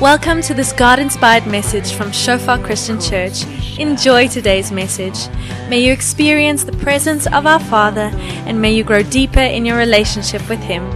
[0.00, 3.44] Welcome to this God inspired message from Shofar Christian Church.
[3.78, 5.28] Enjoy today's message.
[5.68, 8.10] May you experience the presence of our Father
[8.46, 10.90] and may you grow deeper in your relationship with Him.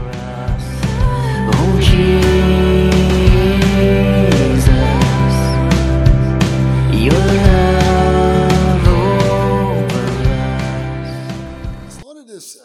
[12.26, 12.58] This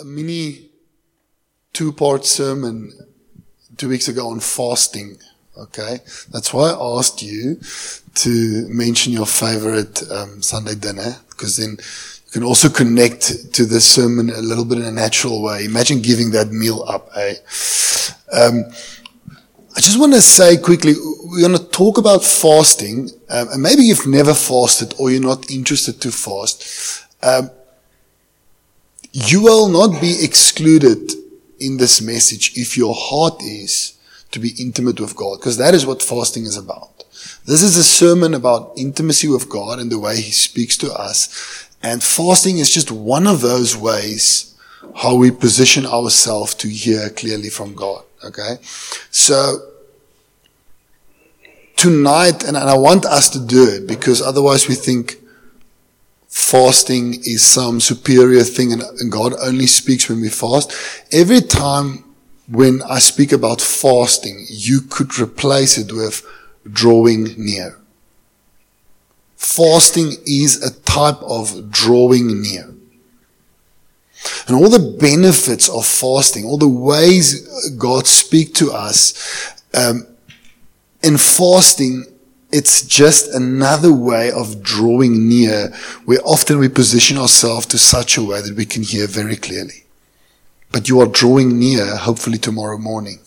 [0.00, 0.70] a, mini
[1.72, 2.92] two-part sermon
[3.76, 5.18] two weeks ago on fasting.
[5.54, 5.98] Okay,
[6.30, 7.60] that's why I asked you
[8.14, 13.84] to mention your favorite um, Sunday dinner because then you can also connect to this
[13.84, 15.66] sermon a little bit in a natural way.
[15.66, 17.34] Imagine giving that meal up, eh?
[18.32, 18.64] Um,
[19.76, 23.82] I just want to say quickly, we're going to talk about fasting, um, and maybe
[23.82, 27.06] you've never fasted or you're not interested to fast.
[27.22, 27.50] Um,
[29.12, 31.12] you will not be excluded
[31.60, 33.98] in this message if your heart is
[34.32, 37.04] to be intimate with God, because that is what fasting is about.
[37.46, 41.68] This is a sermon about intimacy with God and the way He speaks to us.
[41.82, 44.48] And fasting is just one of those ways
[44.96, 48.04] how we position ourselves to hear clearly from God.
[48.24, 48.56] Okay.
[49.10, 49.72] So
[51.76, 55.16] tonight, and, I want us to do it because otherwise we think
[56.28, 60.72] fasting is some superior thing and God only speaks when we fast.
[61.12, 62.04] Every time
[62.48, 66.26] when I speak about fasting, you could replace it with
[66.70, 67.78] drawing near.
[69.36, 72.74] Fasting is a type of drawing near.
[74.46, 80.06] And all the benefits of fasting, all the ways God speak to us, um,
[81.02, 82.04] in fasting,
[82.52, 85.68] it's just another way of drawing near
[86.04, 89.84] where often we position ourselves to such a way that we can hear very clearly.
[90.72, 93.18] But you are drawing near, hopefully tomorrow morning.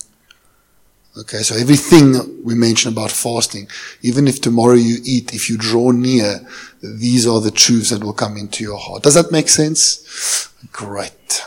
[1.18, 3.70] Okay, so everything we mention about fasting,
[4.02, 6.46] even if tomorrow you eat, if you draw near,
[6.82, 9.04] these are the truths that will come into your heart.
[9.04, 10.52] Does that make sense?
[10.74, 11.44] Great.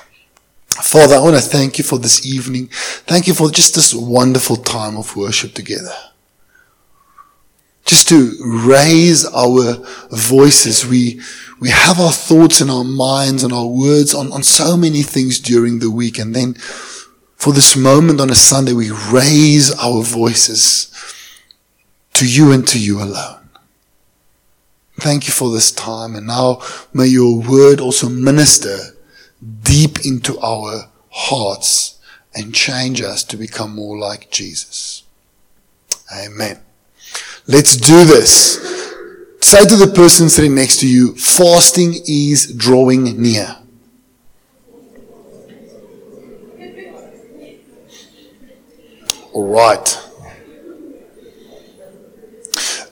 [0.69, 2.69] Father, I want to thank you for this evening.
[2.71, 5.93] Thank you for just this wonderful time of worship together
[7.89, 9.77] just to raise our
[10.11, 10.87] voices.
[10.87, 11.21] We,
[11.59, 15.41] we have our thoughts and our minds and our words on, on so many things
[15.41, 16.19] during the week.
[16.19, 20.95] And then for this moment on a Sunday, we raise our voices
[22.13, 23.49] to you and to you alone.
[25.01, 26.15] Thank you for this time.
[26.15, 26.61] And now
[26.93, 28.77] may your word also minister
[29.63, 31.99] deep into our hearts
[32.35, 35.05] and change us to become more like Jesus.
[36.15, 36.61] Amen.
[37.49, 38.59] Let's do this.
[39.41, 43.57] Say to the person sitting next to you, fasting is drawing near.
[49.33, 49.99] All right.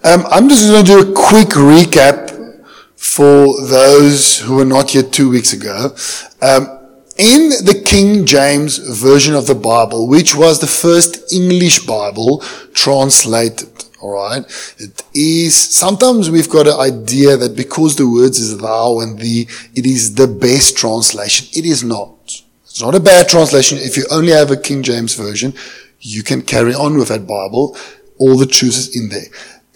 [0.03, 2.65] Um, I'm just going to do a quick recap
[2.97, 5.95] for those who were not here two weeks ago.
[6.41, 6.77] Um,
[7.19, 12.39] in the King James Version of the Bible, which was the first English Bible
[12.73, 13.69] translated,
[14.07, 14.45] alright,
[14.79, 19.49] it is, sometimes we've got an idea that because the words is thou and thee,
[19.75, 21.49] it is the best translation.
[21.53, 22.43] It is not.
[22.65, 23.79] It's not a bad translation.
[23.79, 25.55] If you only have a King James Version,
[26.01, 27.77] you can carry on with that Bible.
[28.19, 29.27] All the truth is in there.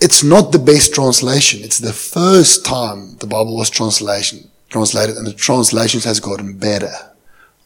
[0.00, 1.62] It's not the best translation.
[1.62, 6.92] It's the first time the Bible was translation, translated and the translations has gotten better.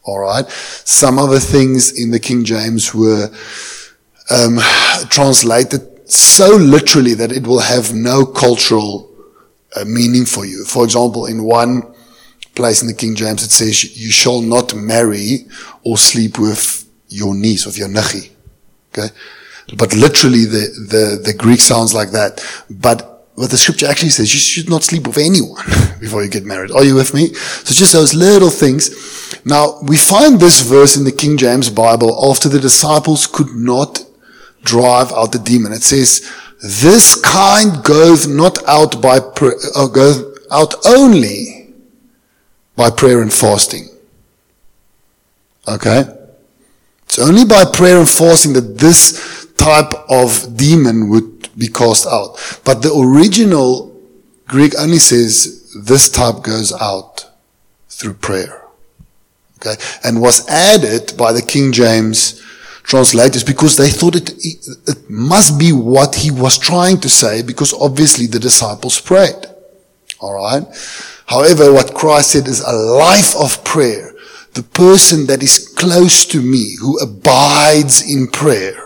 [0.03, 0.47] All right.
[0.49, 3.29] Some other things in the King James were
[4.29, 4.59] um,
[5.09, 9.11] translated so literally that it will have no cultural
[9.75, 10.65] uh, meaning for you.
[10.65, 11.83] For example, in one
[12.55, 15.47] place in the King James, it says, "You shall not marry
[15.83, 18.29] or sleep with your niece, of your nachi."
[18.93, 19.13] Okay,
[19.77, 24.33] but literally the the the Greek sounds like that, but what the scripture actually says,
[24.33, 25.61] you should not sleep with anyone
[25.99, 26.71] before you get married.
[26.71, 27.33] Are you with me?
[27.33, 28.89] So just those little things.
[29.43, 34.04] Now, we find this verse in the King James Bible after the disciples could not
[34.65, 35.71] drive out the demon.
[35.71, 36.29] It says,
[36.61, 41.73] this kind goeth not out by, pr- uh, goeth out only
[42.75, 43.87] by prayer and fasting.
[45.67, 46.03] Okay?
[47.03, 52.59] It's only by prayer and fasting that this type of demon would be cast out.
[52.65, 53.95] But the original
[54.47, 57.29] Greek only says this type goes out
[57.89, 58.63] through prayer.
[59.57, 59.81] Okay.
[60.03, 62.41] And was added by the King James
[62.85, 64.31] translators because they thought it,
[64.87, 69.45] it must be what he was trying to say because obviously the disciples prayed.
[70.21, 70.63] Alright.
[71.25, 74.13] However, what Christ said is a life of prayer.
[74.53, 78.77] The person that is close to me, who abides in prayer,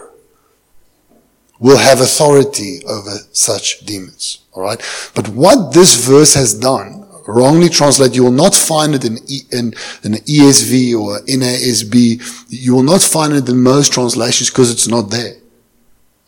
[1.60, 4.40] will have authority over such demons.
[4.56, 4.82] Alright?
[5.14, 6.99] But what this verse has done,
[7.34, 9.74] wrongly translated, you will not find it in, e, in,
[10.04, 12.46] in ESV or NASB.
[12.50, 15.36] You will not find it in most translations because it's not there.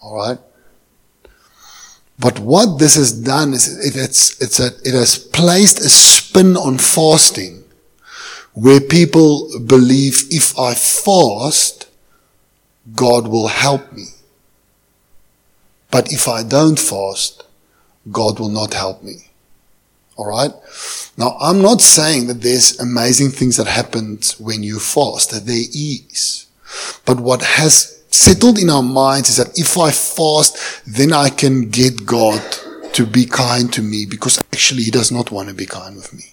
[0.04, 0.40] Alright?
[2.20, 6.56] But what this has done is it, it's, it's a, it has placed a spin
[6.56, 7.64] on fasting
[8.54, 11.88] where people believe if I fast,
[12.96, 14.06] God will help me.
[15.90, 17.44] But if I don't fast,
[18.12, 19.31] God will not help me.
[20.18, 20.52] Alright?
[21.18, 25.56] Now, I'm not saying that there's amazing things that happen when you fast, that there
[25.74, 26.48] is.
[27.06, 31.70] But what has settled in our minds is that if I fast, then I can
[31.70, 32.42] get God
[32.94, 36.14] to be kind to me because actually He does not want to be kind with
[36.14, 36.26] me.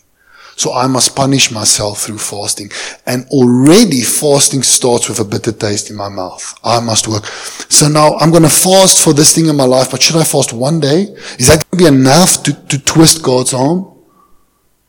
[0.58, 2.72] So I must punish myself through fasting.
[3.06, 6.58] And already fasting starts with a bitter taste in my mouth.
[6.64, 7.26] I must work.
[7.70, 10.24] So now I'm going to fast for this thing in my life, but should I
[10.24, 11.14] fast one day?
[11.38, 13.86] Is that going to be enough to, to twist God's arm?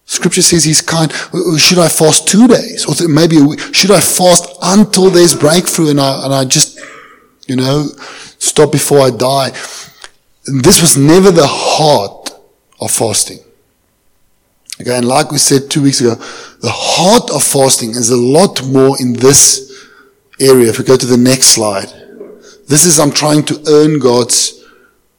[0.05, 1.11] Scripture says he's kind.
[1.59, 2.87] Should I fast two days?
[2.87, 3.35] Or maybe
[3.71, 6.79] should I fast until there's breakthrough and I, and I just,
[7.45, 7.85] you know,
[8.39, 9.51] stop before I die?
[10.47, 12.31] This was never the heart
[12.81, 13.41] of fasting.
[14.81, 16.15] Okay, and like we said two weeks ago,
[16.61, 19.89] the heart of fasting is a lot more in this
[20.39, 20.69] area.
[20.69, 21.89] If we go to the next slide,
[22.67, 24.65] this is I'm trying to earn God's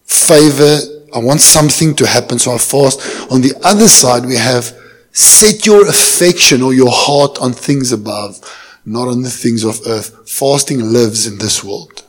[0.05, 0.79] favor.
[1.15, 3.31] I want something to happen, so I fast.
[3.31, 4.75] On the other side, we have
[5.13, 8.41] set your affection or your heart on things above,
[8.87, 10.27] not on the things of earth.
[10.27, 12.05] Fasting lives in this world.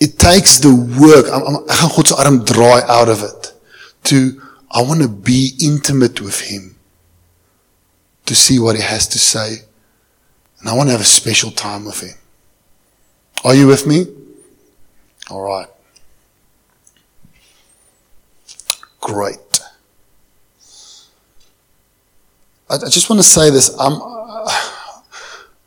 [0.00, 1.26] It takes the work.
[1.30, 2.44] I'm, I'm, God se arm
[2.88, 3.52] out of it
[4.04, 4.40] to
[4.74, 6.74] I want to be intimate with him
[8.26, 9.58] to see what he has to say.
[10.58, 12.16] And I want to have a special time with him.
[13.44, 14.06] Are you with me?
[15.30, 15.68] All right.
[19.00, 19.38] Great.
[22.70, 23.68] I, just want to say this.
[23.78, 24.00] I'm,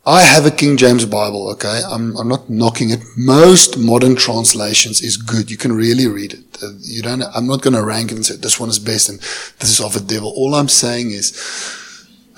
[0.08, 1.82] I have a King James Bible, okay?
[1.86, 3.00] I'm, I'm not knocking it.
[3.14, 5.50] Most modern translations is good.
[5.50, 6.62] You can really read it.
[6.62, 9.10] Uh, you don't, I'm not going to rank it and say this one is best
[9.10, 10.32] and this is of a devil.
[10.34, 11.32] All I'm saying is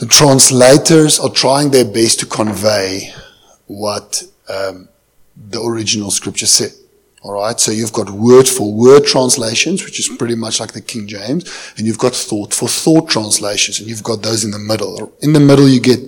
[0.01, 3.15] the translators are trying their best to convey
[3.69, 4.89] what um,
[5.37, 6.73] the original scripture said.
[7.23, 7.61] All right.
[7.61, 11.73] So you've got word for word translations, which is pretty much like the King James,
[11.77, 15.13] and you've got thought for thought translations, and you've got those in the middle.
[15.21, 16.01] In the middle, you get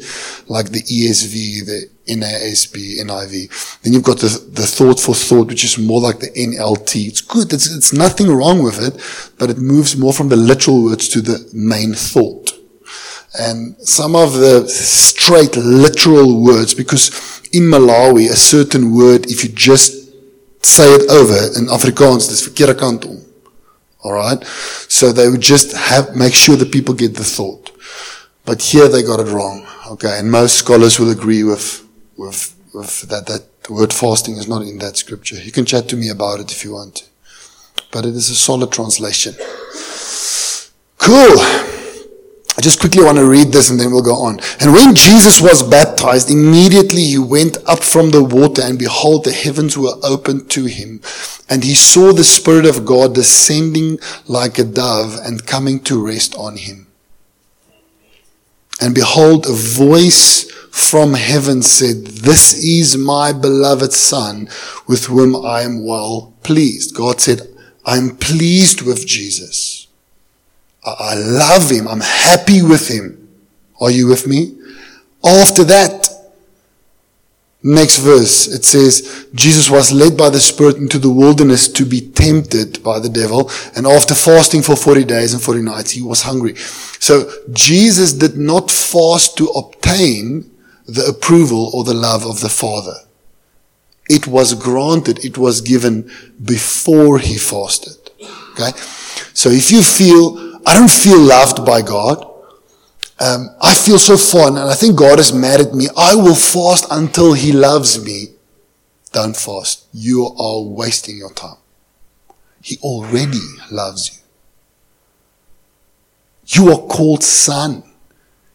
[0.49, 3.83] like the ESV, the NASB, NIV.
[3.83, 7.09] Then you've got the, the thought for thought, which is more like the NLT.
[7.09, 7.53] It's good.
[7.53, 8.95] It's, it's nothing wrong with it,
[9.39, 12.53] but it moves more from the literal words to the main thought.
[13.39, 17.11] And some of the straight literal words, because
[17.53, 20.02] in Malawi, a certain word, if you just
[20.63, 23.21] say it over in Afrikaans, dis verkeerde kant om.
[24.05, 24.45] Alright?
[24.89, 27.71] So they would just have, make sure the people get the thought.
[28.45, 29.67] But here they got it wrong.
[29.91, 30.19] Okay.
[30.19, 31.87] And most scholars will agree with,
[32.17, 35.37] with, with that, that word fasting is not in that scripture.
[35.37, 37.05] You can chat to me about it if you want to.
[37.93, 39.35] But it is a solid translation.
[40.99, 41.82] Cool.
[42.63, 44.39] Just quickly want to read this and then we'll go on.
[44.61, 49.33] And when Jesus was baptized, immediately he went up from the water and behold, the
[49.33, 51.01] heavens were opened to him.
[51.51, 56.37] And he saw the Spirit of God descending like a dove and coming to rest
[56.37, 56.87] on him.
[58.81, 64.49] And behold, a voice from heaven said, This is my beloved Son
[64.87, 66.95] with whom I am well pleased.
[66.95, 67.43] God said,
[67.85, 69.82] I'm pleased with Jesus.
[70.85, 71.87] I love him.
[71.87, 73.29] I'm happy with him.
[73.81, 74.59] Are you with me?
[75.25, 76.11] After that,
[77.63, 82.01] next verse, it says, Jesus was led by the Spirit into the wilderness to be
[82.01, 83.51] tempted by the devil.
[83.77, 86.57] And after fasting for 40 days and 40 nights, he was hungry.
[86.57, 90.51] So Jesus did not fast to obtain
[90.87, 92.97] the approval or the love of the Father.
[94.09, 95.25] It was granted.
[95.25, 96.11] It was given
[96.45, 98.11] before he fasted.
[98.53, 98.77] Okay.
[99.33, 102.29] So if you feel I don't feel loved by God.
[103.19, 105.87] Um, I feel so fun, and I think God is mad at me.
[105.97, 108.29] I will fast until He loves me.
[109.13, 109.87] Don't fast.
[109.93, 111.59] You are wasting your time.
[112.63, 113.41] He already
[113.71, 114.19] loves you.
[116.47, 117.83] You are called son.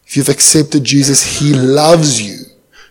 [0.06, 2.44] If you've accepted Jesus, He loves you.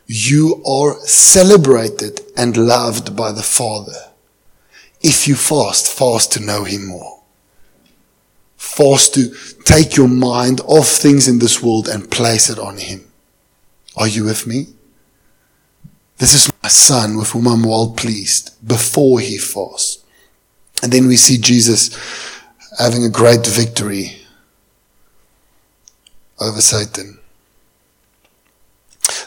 [0.05, 4.11] You are celebrated and loved by the Father.
[5.01, 7.16] If you fast, fast to know Him more
[8.57, 9.33] forced to
[9.63, 13.05] take your mind off things in this world and place it on Him.
[13.95, 14.67] Are you with me?
[16.17, 20.03] This is my son with whom I'm well pleased before he fasts.
[20.81, 21.95] And then we see Jesus
[22.79, 24.21] having a great victory
[26.39, 27.19] over Satan.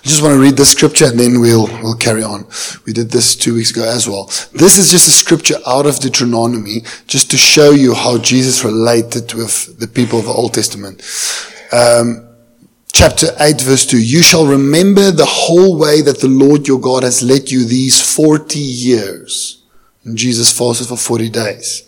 [0.01, 2.47] I just want to read this scripture and then we'll, we'll carry on.
[2.87, 4.25] We did this two weeks ago as well.
[4.55, 8.65] This is just a scripture out of the Deuteronomy just to show you how Jesus
[8.65, 11.03] related with the people of the Old Testament.
[11.71, 12.27] Um,
[12.95, 14.03] chapter 8 verse 2.
[14.03, 18.01] You shall remember the whole way that the Lord your God has led you these
[18.01, 19.63] 40 years.
[20.05, 21.83] And Jesus fasted for 40 days.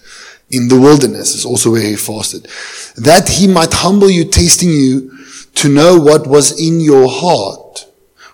[0.50, 2.46] In the wilderness is also where he fasted.
[2.94, 5.16] That he might humble you, testing you
[5.54, 7.86] to know what was in your heart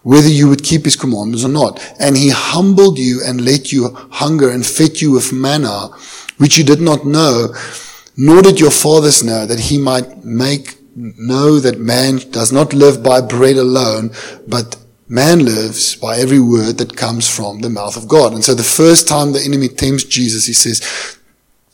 [0.02, 1.80] whether you would keep his commandments or not.
[1.98, 5.88] And he humbled you and let you hunger and fed you with manna,
[6.38, 7.54] which you did not know,
[8.16, 13.02] nor did your fathers know, that he might make know that man does not live
[13.02, 14.10] by bread alone,
[14.48, 14.76] but
[15.08, 18.32] man lives by every word that comes from the mouth of God.
[18.32, 21.16] And so the first time the enemy tempts Jesus, he says,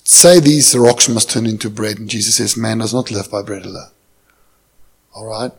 [0.05, 1.99] say these rocks must turn into bread.
[1.99, 3.91] And Jesus says, man does not live by bread alone.
[5.15, 5.53] All right.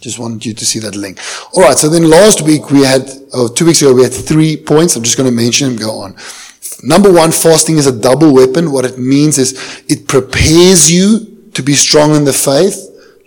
[0.00, 1.18] Just wanted you to see that link.
[1.54, 1.76] All right.
[1.76, 4.96] So then last week we had, oh, two weeks ago we had three points.
[4.96, 5.76] I'm just going to mention them.
[5.76, 6.16] Go on.
[6.82, 8.70] Number one, fasting is a double weapon.
[8.70, 12.76] What it means is it prepares you to be strong in the faith,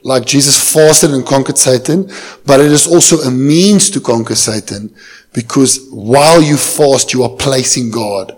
[0.04, 2.10] like Jesus fasted and conquered Satan,
[2.46, 4.96] but it is also a means to conquer Satan
[5.34, 8.38] because while you fast, you are placing God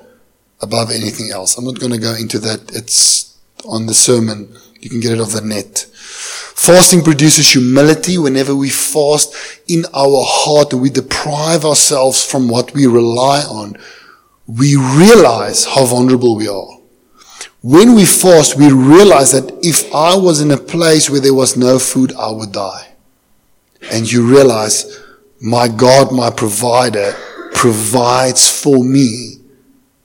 [0.62, 1.58] above anything else.
[1.58, 2.72] I'm not going to go into that.
[2.74, 4.56] It's on the sermon.
[4.80, 5.86] You can get it off the net.
[6.56, 9.36] Fasting produces humility whenever we fast
[9.68, 13.76] in our heart we deprive ourselves from what we rely on.
[14.48, 16.78] We realize how vulnerable we are.
[17.62, 21.58] When we fast, we realize that if I was in a place where there was
[21.58, 22.94] no food, I would die.
[23.92, 25.00] And you realize
[25.42, 27.14] my God, my provider,
[27.54, 29.38] provides for me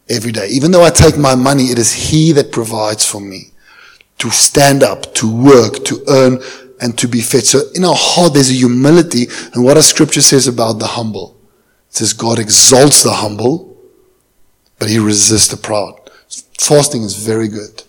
[0.09, 0.49] every day.
[0.49, 3.52] Even though I take my money, it is He that provides for me
[4.19, 6.41] to stand up, to work, to earn,
[6.81, 7.45] and to be fed.
[7.45, 9.27] So in our heart, there's a humility.
[9.55, 11.37] And what our scripture says about the humble?
[11.89, 13.77] It says God exalts the humble,
[14.79, 16.11] but he resists the proud.
[16.59, 17.83] Fasting is very good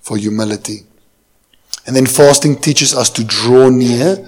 [0.00, 0.80] for humility.
[1.86, 4.26] And then fasting teaches us to draw near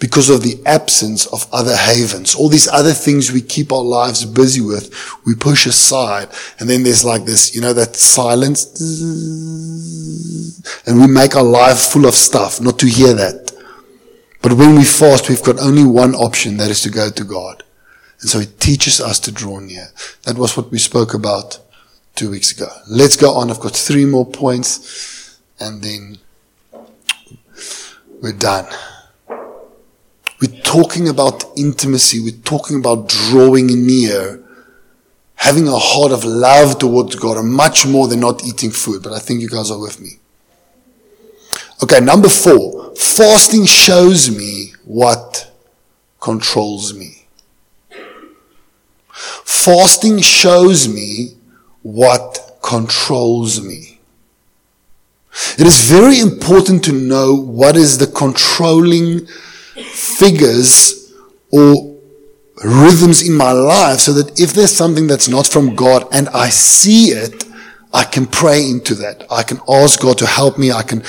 [0.00, 2.34] because of the absence of other havens.
[2.34, 6.28] All these other things we keep our lives busy with, we push aside.
[6.58, 8.66] And then there's like this, you know, that silence.
[10.86, 13.52] And we make our life full of stuff, not to hear that.
[14.42, 17.62] But when we fast, we've got only one option, that is to go to God.
[18.20, 19.88] And so it teaches us to draw near.
[20.24, 21.58] That was what we spoke about
[22.14, 22.68] two weeks ago.
[22.88, 23.50] Let's go on.
[23.50, 26.18] I've got three more points and then
[28.22, 28.66] we're done.
[30.40, 32.20] We're talking about intimacy.
[32.20, 34.42] We're talking about drawing near,
[35.36, 39.02] having a heart of love towards God, and much more than not eating food.
[39.02, 40.18] But I think you guys are with me.
[41.82, 42.94] Okay, number four.
[42.96, 45.50] Fasting shows me what
[46.20, 47.26] controls me.
[49.10, 51.36] Fasting shows me
[51.82, 54.00] what controls me.
[55.58, 59.28] It is very important to know what is the controlling
[59.82, 61.12] figures
[61.50, 61.94] or
[62.64, 66.48] rhythms in my life so that if there's something that's not from God and I
[66.48, 67.44] see it,
[67.92, 69.24] I can pray into that.
[69.30, 70.72] I can ask God to help me.
[70.72, 71.02] I can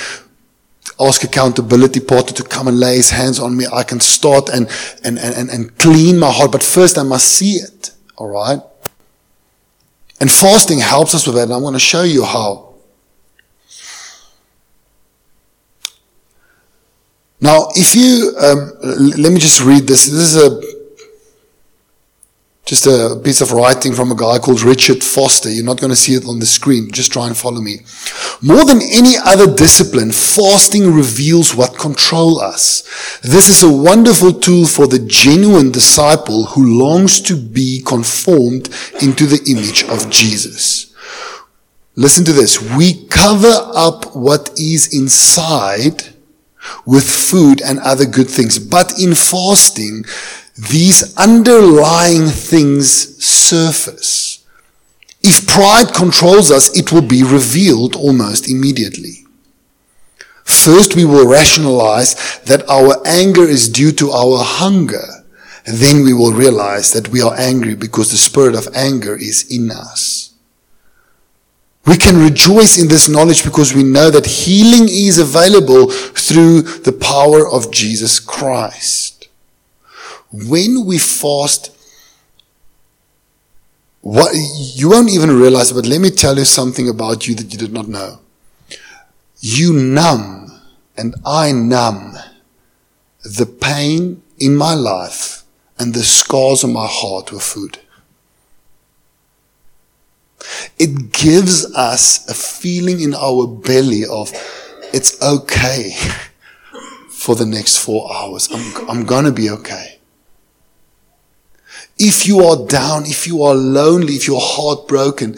[1.00, 3.66] ask accountability partner to come and lay his hands on me.
[3.72, 4.70] I can start and,
[5.04, 6.52] and, and, and clean my heart.
[6.52, 7.92] But first I must see it.
[8.18, 8.60] All right.
[10.22, 11.44] And fasting helps us with that.
[11.44, 12.75] And I'm going to show you how.
[17.46, 18.72] Now, if you, um,
[19.22, 20.08] let me just read this.
[20.08, 20.60] This is a,
[22.66, 25.52] just a piece of writing from a guy called Richard Foster.
[25.52, 26.90] You're not going to see it on the screen.
[26.92, 27.82] Just try and follow me.
[28.42, 32.82] More than any other discipline, fasting reveals what control us.
[33.22, 38.70] This is a wonderful tool for the genuine disciple who longs to be conformed
[39.04, 40.92] into the image of Jesus.
[41.96, 42.60] Listen to this.
[42.76, 46.15] We cover up what is inside
[46.86, 48.60] with food and other good things.
[48.60, 50.06] But in fasting,
[50.58, 54.46] these underlying things surface.
[55.22, 59.26] If pride controls us, it will be revealed almost immediately.
[60.44, 65.26] First, we will rationalize that our anger is due to our hunger.
[65.66, 69.72] Then we will realize that we are angry because the spirit of anger is in
[69.72, 70.25] us.
[71.88, 76.92] We can rejoice in this knowledge because we know that healing is available through the
[76.92, 79.28] power of Jesus Christ.
[80.32, 81.72] When we fast,
[84.02, 87.60] what, you won't even realize but let me tell you something about you that you
[87.60, 88.20] did not know.
[89.40, 90.60] You numb
[90.98, 92.16] and I numb
[93.24, 95.44] the pain in my life
[95.78, 97.80] and the scars on my heart with food.
[100.78, 104.32] It gives us a feeling in our belly of
[104.94, 105.92] it's okay
[107.10, 108.50] for the next four hours.
[108.52, 110.00] I'm, I'm going to be okay.
[111.98, 115.38] If you are down, if you are lonely, if you're heartbroken,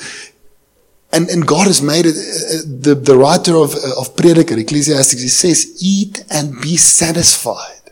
[1.12, 5.22] and, and God has made it, uh, the, the writer of, uh, of Prediker, Ecclesiastes,
[5.22, 7.92] he says, eat and be satisfied.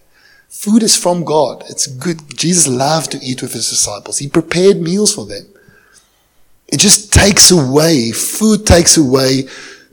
[0.49, 1.63] Food is from God.
[1.69, 2.37] It's good.
[2.37, 4.17] Jesus loved to eat with his disciples.
[4.17, 5.45] He prepared meals for them.
[6.67, 9.43] It just takes away, food takes away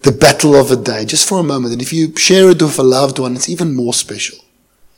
[0.03, 1.73] the battle of a day just for a moment.
[1.73, 4.39] And if you share it with a loved one, it's even more special.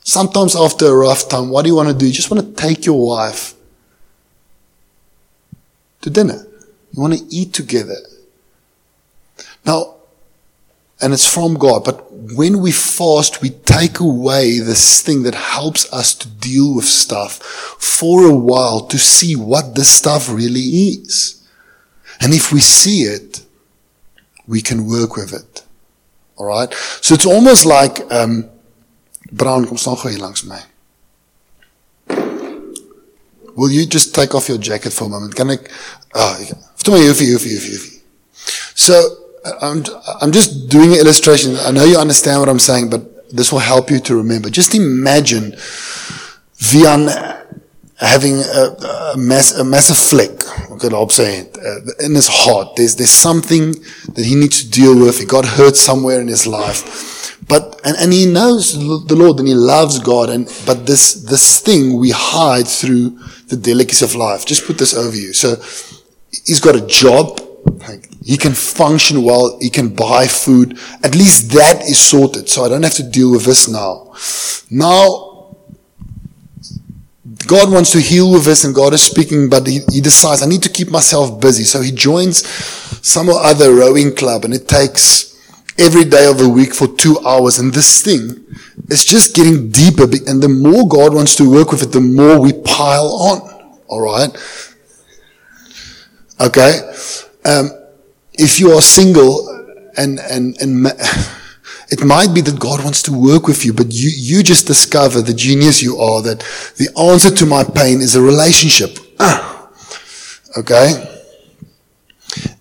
[0.03, 2.05] Sometimes after a rough time, what do you want to do?
[2.05, 3.53] You just want to take your wife
[6.01, 6.45] to dinner.
[6.93, 7.97] You want to eat together.
[9.65, 9.95] Now,
[11.01, 15.91] and it's from God, but when we fast, we take away this thing that helps
[15.91, 17.33] us to deal with stuff
[17.79, 21.44] for a while to see what this stuff really is.
[22.21, 23.41] And if we see it,
[24.47, 25.63] we can work with it.
[26.37, 26.73] Alright?
[26.73, 28.49] So it's almost like, um,
[29.31, 30.61] Brown, kom staan gou hier langs my.
[33.55, 35.35] Will you just take off your jacket for a moment?
[35.35, 35.57] Can I,
[36.13, 36.43] oh,
[36.83, 38.01] toe my hoofie, hoofie.
[38.75, 39.01] So,
[39.61, 39.83] I'm,
[40.21, 41.55] I'm just doing an illustration.
[41.57, 44.49] I know you understand what I'm saying, but this will help you to remember.
[44.49, 45.53] Just imagine
[46.57, 47.34] Vian
[47.97, 52.75] having a, a, mass, a massive flick, okay, I'll say it, uh, in his heart.
[52.75, 53.71] There's, there's something
[54.13, 55.19] that he needs to deal with.
[55.19, 57.37] He got hurt somewhere in his life.
[57.47, 60.29] But, and, and he knows the Lord and he loves God.
[60.29, 64.45] And, but this, this thing we hide through the delicacies of life.
[64.45, 65.33] Just put this over you.
[65.33, 65.55] So
[66.45, 67.41] he's got a job.
[68.23, 69.57] He can function well.
[69.61, 70.79] He can buy food.
[71.03, 72.49] At least that is sorted.
[72.49, 74.15] So I don't have to deal with this now.
[74.71, 75.34] Now,
[77.47, 80.47] God wants to heal with this and God is speaking, but he, he decides I
[80.47, 81.63] need to keep myself busy.
[81.63, 82.47] So he joins
[83.05, 85.35] some other rowing club and it takes
[85.77, 87.59] every day of the week for two hours.
[87.59, 88.45] And this thing
[88.89, 90.03] is just getting deeper.
[90.03, 93.81] And the more God wants to work with it, the more we pile on.
[93.87, 94.29] All right.
[96.41, 96.79] Okay.
[97.45, 97.69] Um,
[98.33, 99.47] if you are single
[99.97, 100.91] and, and, and ma-
[101.89, 105.21] it might be that God wants to work with you, but you, you just discover
[105.21, 106.39] the genius you are that
[106.77, 108.97] the answer to my pain is a relationship.
[109.19, 109.69] Ah.
[110.57, 111.11] Okay.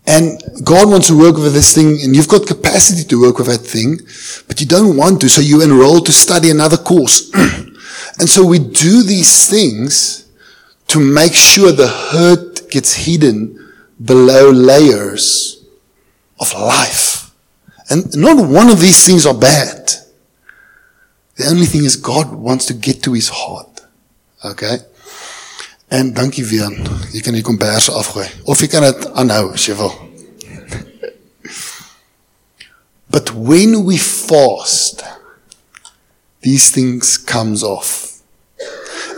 [0.06, 3.46] And God wants to work with this thing, and you've got capacity to work with
[3.46, 3.98] that thing,
[4.46, 7.32] but you don't want to, so you enroll to study another course.
[8.18, 10.28] and so we do these things
[10.88, 13.72] to make sure the hurt gets hidden
[14.04, 15.64] below layers
[16.38, 17.23] of life.
[17.94, 19.92] And not one of these things are bad.
[21.36, 23.82] The only thing is God wants to get to his heart.
[24.44, 24.78] Okay?
[25.88, 26.72] En dankie weer.
[27.14, 29.94] Jy kan die kombers afgooi of jy kan dit aanhou as jy wil.
[33.14, 35.04] But when we fast,
[36.42, 38.18] these things comes off.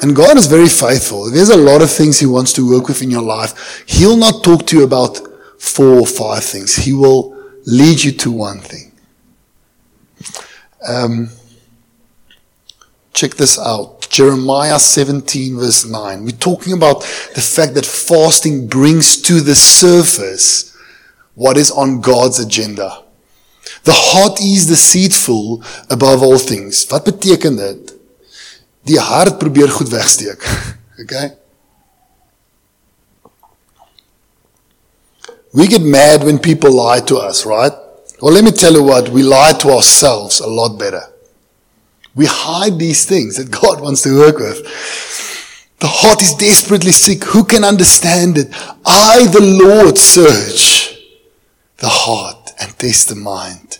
[0.03, 1.31] And God is very faithful.
[1.31, 3.57] There's a lot of things He wants to work with in your life.
[3.87, 5.17] He'll not talk to you about
[5.57, 6.77] four or five things.
[6.77, 7.36] He will
[7.67, 8.93] lead you to one thing.
[10.87, 11.31] Um,
[13.13, 14.09] check this out.
[14.09, 16.25] Jeremiah 17 verse 9.
[16.25, 17.01] We're talking about
[17.35, 20.77] the fact that fasting brings to the surface
[21.35, 23.03] what is on God's agenda.
[23.85, 26.87] The heart is deceitful above all things.
[26.87, 27.95] Wat beteken dit?
[28.87, 30.47] Die hart probeer goed wegsteek.
[30.97, 31.31] Okay?
[35.57, 37.73] We get mad when people lie to us, right?
[38.21, 41.01] Well, let me tell you what, we lie to ourselves a lot better.
[42.15, 44.63] We hide these things that God wants to work with.
[45.79, 47.25] The heart is desperately sick.
[47.25, 48.49] Who can understand it?
[48.85, 50.99] I, the Lord, search
[51.79, 53.79] the heart and test the mind.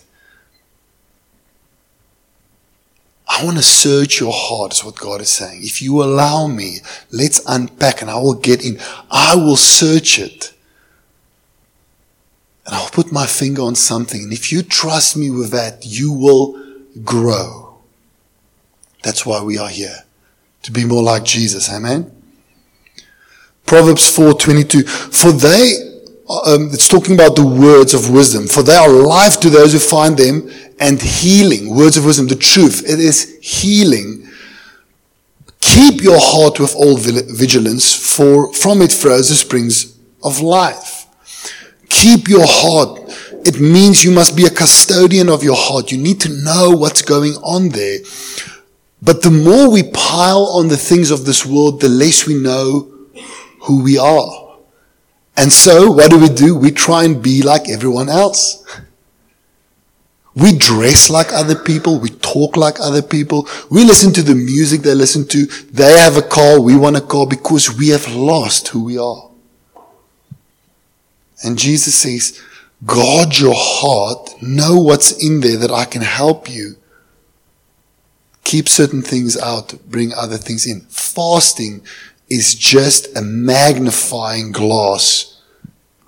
[3.27, 5.59] I want to search your heart, is what God is saying.
[5.61, 6.77] If you allow me,
[7.11, 8.79] let's unpack and I will get in.
[9.11, 10.53] I will search it.
[12.67, 14.23] And I'll put my finger on something.
[14.23, 16.61] And if you trust me with that, you will
[17.03, 17.79] grow.
[19.03, 20.03] That's why we are here.
[20.63, 21.71] To be more like Jesus.
[21.71, 22.11] Amen.
[23.65, 25.87] Proverbs 4:22 For they
[26.29, 28.47] um, it's talking about the words of wisdom.
[28.47, 31.73] For they are life to those who find them and healing.
[31.73, 32.83] Words of wisdom, the truth.
[32.83, 34.27] It is healing.
[35.61, 41.06] Keep your heart with all vigilance, for from it flows the springs of life.
[41.89, 42.99] Keep your heart.
[43.45, 45.91] It means you must be a custodian of your heart.
[45.91, 47.99] You need to know what's going on there.
[49.01, 52.91] But the more we pile on the things of this world, the less we know
[53.61, 54.57] who we are.
[55.35, 56.57] And so, what do we do?
[56.57, 58.65] We try and be like everyone else.
[60.35, 61.99] We dress like other people.
[61.99, 63.47] We talk like other people.
[63.71, 65.45] We listen to the music they listen to.
[65.71, 66.59] They have a car.
[66.59, 69.26] We want a car because we have lost who we are.
[71.43, 72.41] And Jesus says,
[72.85, 74.41] guard your heart.
[74.41, 76.75] Know what's in there that I can help you.
[78.43, 79.75] Keep certain things out.
[79.89, 80.81] Bring other things in.
[80.89, 81.81] Fasting
[82.29, 85.41] is just a magnifying glass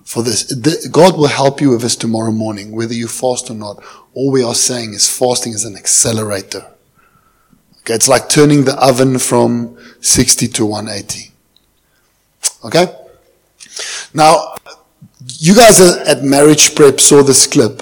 [0.03, 0.45] for this.
[0.45, 3.83] The- God will help you with this tomorrow morning, whether you fast or not.
[4.13, 6.65] All we are saying is fasting is an accelerator.
[7.81, 11.31] Okay, it's like turning the oven from 60 to 180.
[12.65, 12.95] Okay?
[14.13, 14.55] Now,
[15.25, 17.81] you guys at marriage prep saw this clip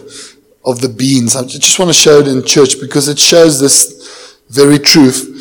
[0.66, 1.36] of the beans.
[1.36, 5.34] I just want to show it in church because it shows this very truth.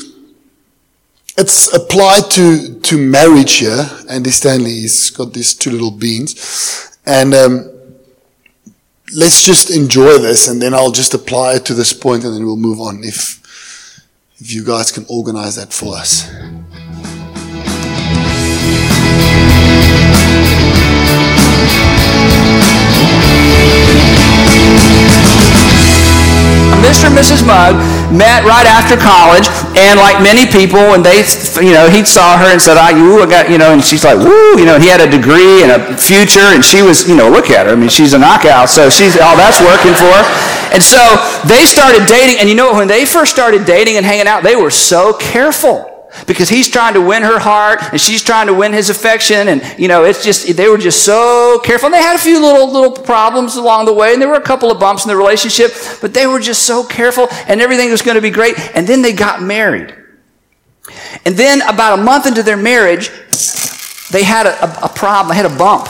[1.38, 3.90] It's applied to, to marriage here.
[4.08, 6.96] Andy Stanley, he's got these two little beans.
[7.04, 7.70] And um,
[9.14, 12.44] let's just enjoy this and then I'll just apply it to this point and then
[12.44, 13.42] we'll move on if,
[14.38, 16.30] if you guys can organize that for us.
[26.82, 27.10] Mr.
[27.10, 27.42] and Mrs.
[27.42, 27.74] Mugg
[28.12, 31.26] met right after college, and like many people, and they,
[31.62, 34.04] you know, he saw her and said, "I, ooh, I got," you know, and she's
[34.04, 37.16] like, "Woo," you know, he had a degree and a future, and she was, you
[37.16, 37.72] know, look at her.
[37.72, 40.24] I mean, she's a knockout, so she's all that's working for her.
[40.74, 41.00] And so
[41.46, 44.56] they started dating, and you know, when they first started dating and hanging out, they
[44.56, 45.95] were so careful
[46.26, 49.48] because he's trying to win her heart and she's trying to win his affection.
[49.48, 51.86] And you know it's just they were just so careful.
[51.86, 54.40] And they had a few little little problems along the way and there were a
[54.42, 58.02] couple of bumps in the relationship but they were just so careful and everything was
[58.02, 58.54] going to be great.
[58.74, 59.94] And then they got married.
[61.24, 63.10] And then about a month into their marriage
[64.10, 65.88] they had a, a, a problem they had a bump.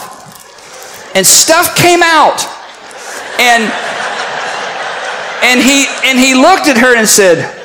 [1.14, 2.44] And stuff came out.
[3.38, 3.70] And
[5.42, 7.55] and he and he looked at her and said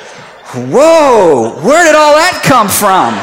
[0.54, 3.16] Whoa, where did all that come from?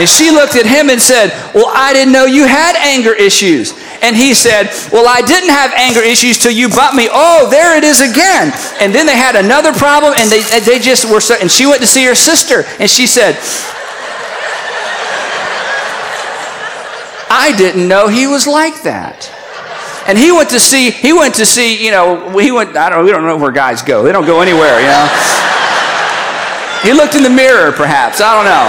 [0.00, 3.74] And she looked at him and said, Well, I didn't know you had anger issues.
[4.00, 7.08] And he said, Well, I didn't have anger issues till you bumped me.
[7.10, 8.52] Oh, there it is again.
[8.80, 11.34] And then they had another problem, and they, they just were so.
[11.34, 13.36] And she went to see her sister, and she said,
[17.28, 19.34] I didn't know he was like that.
[20.08, 23.04] And he went to see, he went to see, you know, he went, I don't,
[23.04, 24.04] we don't know where guys go.
[24.04, 25.44] They don't go anywhere, you know.
[26.82, 28.20] He looked in the mirror, perhaps.
[28.20, 28.68] I don't know.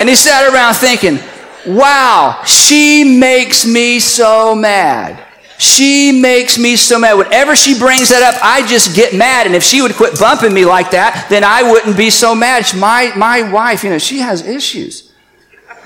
[0.00, 1.18] And he sat around thinking,
[1.66, 5.22] wow, she makes me so mad.
[5.58, 7.14] She makes me so mad.
[7.14, 9.46] Whenever she brings that up, I just get mad.
[9.46, 12.66] And if she would quit bumping me like that, then I wouldn't be so mad.
[12.76, 15.12] My, my wife, you know, she has issues.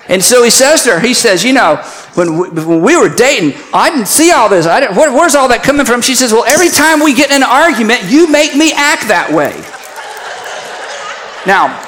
[0.08, 1.76] And so he says to her, he says, you know,
[2.14, 4.66] when we, when we were dating, I didn't see all this.
[4.66, 6.02] I didn't, where, where's all that coming from?
[6.02, 9.30] She says, well, every time we get in an argument, you make me act that
[9.30, 9.59] way.
[11.46, 11.80] Now,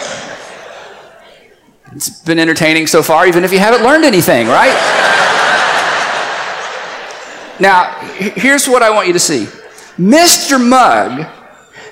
[1.95, 4.73] it's been entertaining so far, even if you haven't learned anything, right?
[7.61, 9.47] now, here's what I want you to see
[9.99, 10.59] Mr.
[10.59, 11.27] Mugg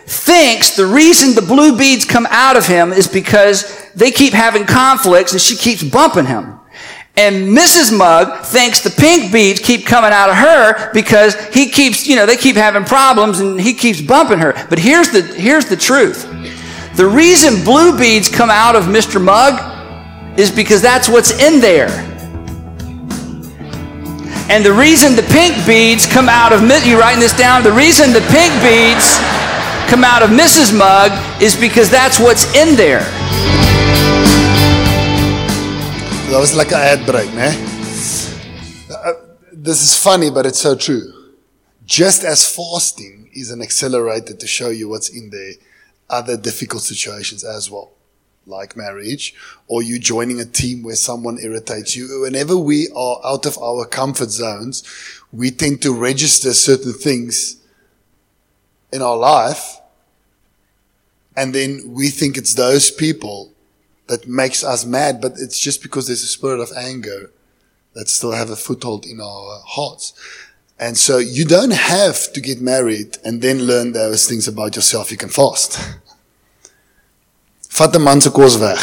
[0.06, 4.64] thinks the reason the blue beads come out of him is because they keep having
[4.64, 6.58] conflicts and she keeps bumping him.
[7.16, 7.96] And Mrs.
[7.96, 12.24] Mugg thinks the pink beads keep coming out of her because he keeps, you know,
[12.24, 14.54] they keep having problems and he keeps bumping her.
[14.68, 16.26] But here's the, here's the truth.
[17.00, 19.24] The reason blue beads come out of Mr.
[19.24, 19.56] Mug
[20.38, 21.88] is because that's what's in there.
[24.50, 27.62] And the reason the pink beads come out of, you writing this down?
[27.62, 29.16] The reason the pink beads
[29.88, 30.76] come out of Mrs.
[30.76, 31.10] Mug
[31.40, 33.00] is because that's what's in there.
[36.28, 37.56] That was like an ad break, man.
[38.90, 39.12] Uh, uh,
[39.54, 41.32] this is funny, but it's so true.
[41.86, 45.52] Just as fasting is an accelerator to show you what's in there,
[46.10, 47.92] other difficult situations as well,
[48.46, 49.34] like marriage,
[49.68, 52.20] or you joining a team where someone irritates you.
[52.22, 54.82] Whenever we are out of our comfort zones,
[55.32, 57.56] we tend to register certain things
[58.92, 59.78] in our life,
[61.36, 63.52] and then we think it's those people
[64.08, 67.30] that makes us mad, but it's just because there's a spirit of anger
[67.94, 70.12] that still have a foothold in our hearts.
[70.80, 75.10] And so you don't have to get married and then learn those things about yourself.
[75.10, 75.78] You can fast.
[77.68, 78.80] Vat 'n man se kos weg.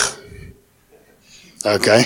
[1.66, 2.06] Okay.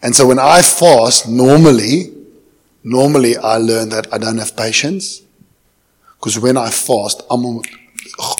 [0.00, 2.12] And so when I fast, normally,
[2.82, 5.20] normally I learn that I don't have patience.
[6.18, 7.62] Because when I fast, almal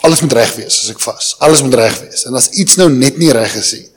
[0.02, 1.34] alles moet reg wees as ek vas.
[1.40, 2.24] Alles moet reg wees.
[2.24, 3.90] En as iets nou net nie reg is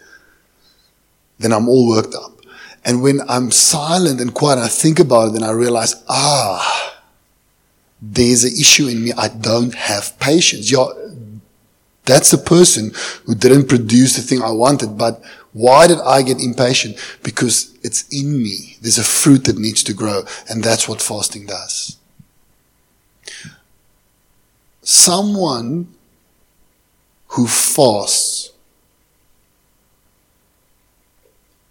[1.40, 2.39] then I'm all worked up.
[2.86, 7.00] And when I'm silent and quiet, and I think about it, then I realize, ah,
[8.02, 9.12] there's an issue in me.
[9.18, 10.72] I don't have patience.
[10.72, 10.88] Yeah,
[12.06, 12.92] that's the person
[13.26, 14.98] who didn't produce the thing I wanted.
[14.98, 15.22] But
[15.54, 16.98] why did I get impatient?
[17.24, 18.78] Because it's in me.
[18.82, 20.24] There's a fruit that needs to grow.
[20.50, 21.98] And that's what fasting does.
[24.82, 25.94] Someone
[27.30, 28.52] who fasts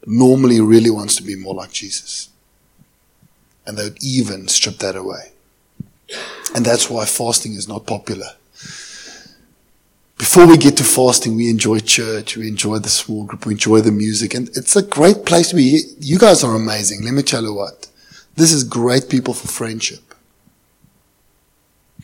[0.08, 2.30] normally really wants to be more like Jesus.
[3.66, 5.32] And they would even strip that away.
[6.54, 8.30] And that's why fasting is not popular.
[10.16, 13.82] Before we get to fasting, we enjoy church, we enjoy the small group, we enjoy
[13.82, 15.82] the music, and it's a great place to be.
[16.00, 17.04] You guys are amazing.
[17.04, 17.86] Let me tell you what.
[18.34, 20.14] This is great people for friendship.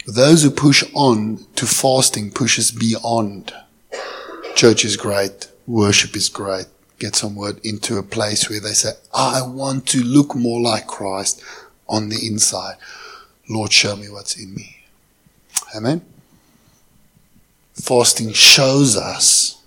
[0.06, 3.52] Those who push on to fasting pushes beyond.
[4.54, 5.48] Church is great.
[5.66, 6.66] Worship is great.
[7.04, 11.42] Get someone into a place where they say, I want to look more like Christ
[11.86, 12.76] on the inside.
[13.46, 14.78] Lord, show me what's in me.
[15.76, 16.00] Amen.
[17.74, 19.62] Fasting shows us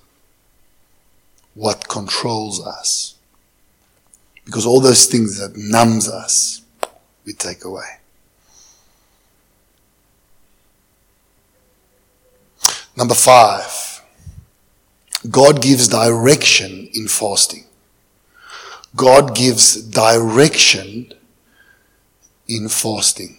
[1.54, 3.14] what controls us.
[4.44, 6.64] Because all those things that numbs us,
[7.24, 8.00] we take away.
[12.96, 13.97] Number five,
[15.30, 17.66] God gives direction in fasting.
[18.96, 21.14] God gives direction
[22.48, 23.38] in fasting.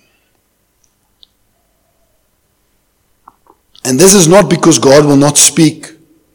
[3.85, 5.93] And this is not because God will not speak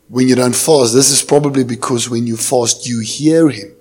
[0.08, 0.94] when you don't fast.
[0.94, 3.74] This is probably because when you fast, you hear Him.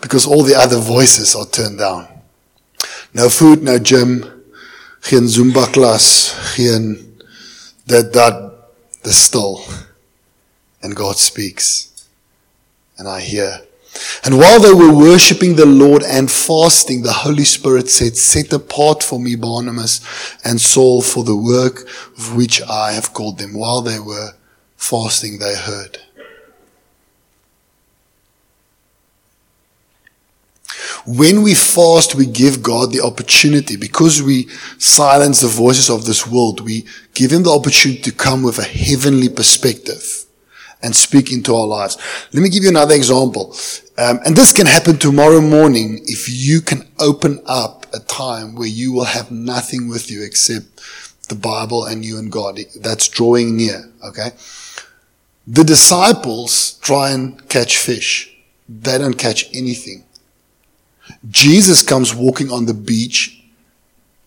[0.00, 2.08] Because all the other voices are turned down.
[3.14, 4.22] No food, no gym,
[5.02, 7.20] geen Zumba class, geen
[7.86, 8.70] that, that,
[9.02, 9.64] the still.
[10.82, 12.08] And God speaks.
[12.98, 13.60] And I hear.
[14.24, 19.02] And while they were worshipping the Lord and fasting, the Holy Spirit said, Set apart
[19.02, 20.00] for me Barnabas
[20.44, 23.54] and Saul for the work of which I have called them.
[23.54, 24.32] While they were
[24.76, 25.98] fasting, they heard.
[31.06, 36.26] When we fast, we give God the opportunity because we silence the voices of this
[36.26, 36.60] world.
[36.60, 36.84] We
[37.14, 40.25] give Him the opportunity to come with a heavenly perspective
[40.82, 41.96] and speak into our lives.
[42.32, 43.54] Let me give you another example.
[43.98, 48.68] Um, and this can happen tomorrow morning if you can open up a time where
[48.68, 50.80] you will have nothing with you except
[51.28, 52.58] the Bible and you and God.
[52.80, 53.90] That's drawing near.
[54.04, 54.30] Okay.
[55.46, 58.36] The disciples try and catch fish.
[58.68, 60.04] They don't catch anything.
[61.30, 63.44] Jesus comes walking on the beach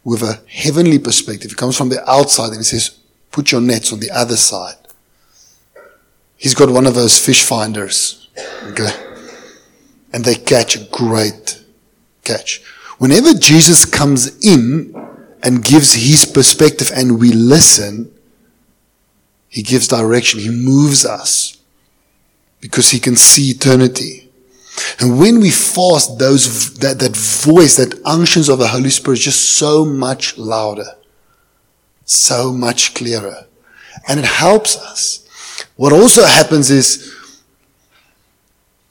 [0.03, 1.51] with a heavenly perspective.
[1.51, 2.97] He comes from the outside and he says,
[3.31, 4.75] put your nets on the other side.
[6.39, 8.29] He's got one of those fish finders.
[8.63, 8.89] Okay.
[10.13, 11.61] And they catch a great
[12.23, 12.63] catch.
[12.97, 14.95] Whenever Jesus comes in
[15.43, 18.11] and gives his perspective and we listen,
[19.49, 20.39] he gives direction.
[20.39, 21.57] He moves us
[22.61, 24.31] because he can see eternity.
[25.01, 29.25] And when we fast, those, that, that voice, that unctions of the Holy Spirit is
[29.25, 30.95] just so much louder,
[32.05, 33.45] so much clearer.
[34.07, 35.25] And it helps us.
[35.79, 37.15] What also happens is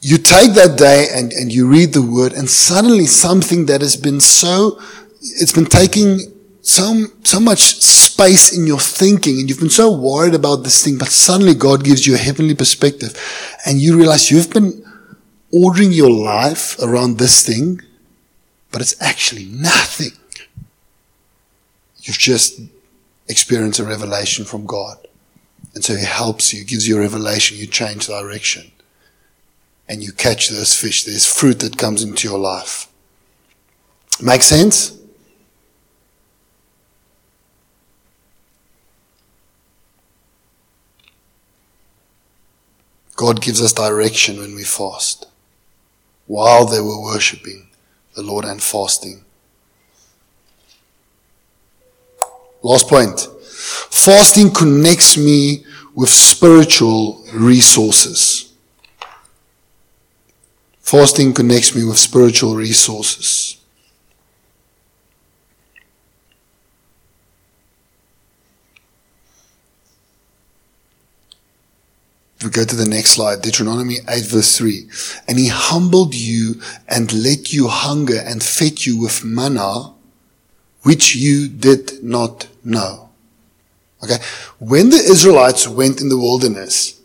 [0.00, 3.94] you take that day and, and you read the word and suddenly something that has
[3.94, 4.80] been so,
[5.20, 6.20] it's been taking
[6.62, 10.96] so, so much space in your thinking and you've been so worried about this thing,
[10.96, 13.14] but suddenly God gives you a heavenly perspective
[13.66, 14.82] and you realize you've been
[15.52, 17.82] ordering your life around this thing,
[18.72, 20.12] but it's actually nothing.
[21.98, 22.62] You've just
[23.28, 25.07] experienced a revelation from God.
[25.78, 28.72] And so he helps you, gives you a revelation, you change direction.
[29.88, 31.04] And you catch those fish.
[31.04, 32.88] There's fruit that comes into your life.
[34.20, 34.98] Make sense?
[43.14, 45.28] God gives us direction when we fast.
[46.26, 47.68] While they were worshipping
[48.16, 49.22] the Lord and fasting.
[52.64, 53.28] Last point.
[53.90, 55.64] Fasting connects me
[55.98, 58.52] with spiritual resources.
[60.78, 63.56] Fasting connects me with spiritual resources.
[72.44, 74.88] we go to the next slide, Deuteronomy 8 verse 3.
[75.26, 79.92] And he humbled you and let you hunger and fed you with manna,
[80.82, 83.07] which you did not know.
[84.02, 84.18] Okay.
[84.58, 86.98] When the Israelites went in the wilderness,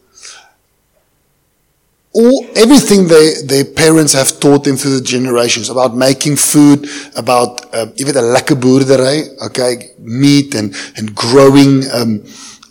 [2.14, 7.74] all everything they, their parents have taught them through the generations about making food, about
[7.74, 12.22] uh, jy weet 'n lekker boerdery, okay, meat and and growing um,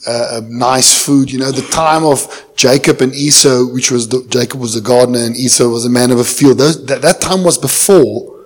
[0.07, 1.31] uh, uh, nice food.
[1.31, 5.25] You know, the time of Jacob and Esau, which was the, Jacob was a gardener
[5.25, 6.59] and Esau was a man of a field.
[6.59, 8.39] Those, that, that time was before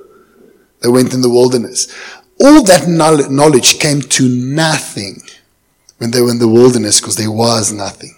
[0.83, 1.89] they went in the wilderness.
[2.41, 5.23] All that knowledge came to nothing
[5.99, 8.15] when they were in the wilderness because there was nothing.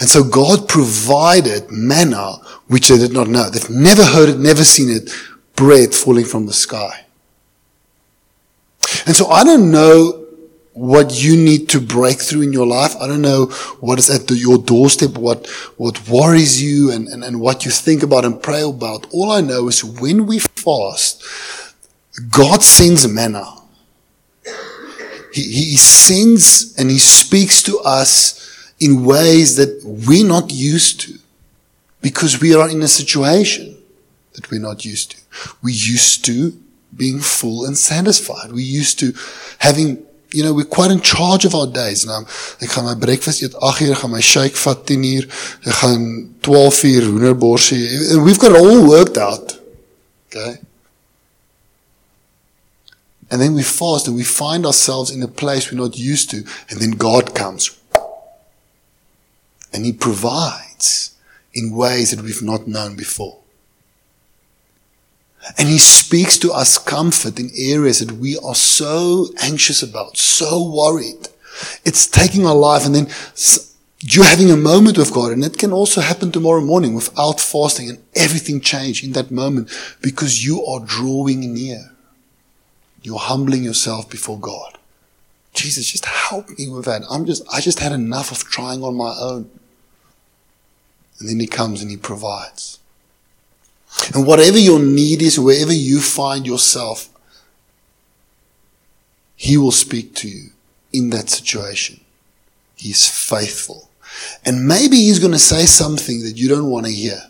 [0.00, 2.36] And so God provided manna
[2.68, 3.50] which they did not know.
[3.50, 5.10] They've never heard it, never seen it,
[5.54, 7.04] bread falling from the sky.
[9.06, 10.26] And so I don't know
[10.72, 12.94] what you need to break through in your life.
[12.96, 13.46] I don't know
[13.80, 15.46] what is at the, your doorstep, what,
[15.78, 19.06] what worries you and, and, and what you think about and pray about.
[19.10, 21.24] All I know is when we fast,
[22.30, 23.55] God sends manna.
[25.36, 31.18] He, he sends and he speaks to us in ways that we're not used to
[32.00, 33.76] because we are in a situation
[34.32, 35.16] that we're not used to.
[35.62, 36.52] We're used to
[36.94, 38.52] being full and satisfied.
[38.52, 39.12] We're used to
[39.58, 42.06] having, you know, we're quite in charge of our days.
[42.06, 42.20] now.
[42.60, 45.28] ek gaan my breakfast eet 8 uur, gaan my shake vat 10 uur,
[45.66, 47.04] ek gaan 12 uur.
[48.24, 49.60] We've got it all worked out.
[50.28, 50.60] Okay?
[53.30, 56.44] And then we fast and we find ourselves in a place we're not used to,
[56.70, 57.76] and then God comes
[59.76, 61.14] and He provides
[61.54, 63.38] in ways that we've not known before.
[65.58, 70.66] And He speaks to us comfort in areas that we are so anxious about, so
[70.68, 71.28] worried.
[71.84, 73.08] It's taking our life and then
[74.00, 77.88] you're having a moment with God and it can also happen tomorrow morning without fasting
[77.88, 81.95] and everything change in that moment because you are drawing near.
[83.06, 84.78] You're humbling yourself before God.
[85.54, 87.02] Jesus, just help me with that.
[87.08, 89.48] I'm just, I just had enough of trying on my own.
[91.20, 92.80] And then He comes and He provides.
[94.12, 97.08] And whatever your need is, wherever you find yourself,
[99.36, 100.50] He will speak to you
[100.92, 102.00] in that situation.
[102.74, 103.88] He's faithful.
[104.44, 107.20] And maybe He's going to say something that you don't want to hear.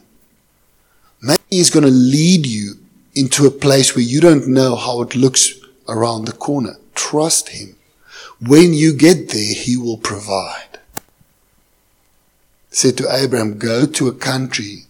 [1.20, 2.76] Maybe He's going to lead you
[3.14, 5.52] into a place where you don't know how it looks
[5.88, 6.76] around the corner.
[6.94, 7.76] Trust Him.
[8.40, 10.76] When you get there, He will provide
[12.76, 14.84] said to Abraham, Go to a country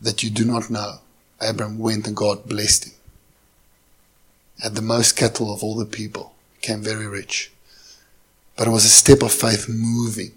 [0.00, 0.98] that you do not know.
[1.40, 2.92] Abraham went and God blessed him.
[4.60, 7.52] Had the most cattle of all the people, became very rich.
[8.56, 10.32] But it was a step of faith moving.